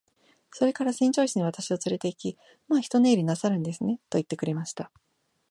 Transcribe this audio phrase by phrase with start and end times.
[0.51, 4.91] それから船長室に私をつれて行き、「まあ一寝入りしなさるんですね。」と言ってくれました。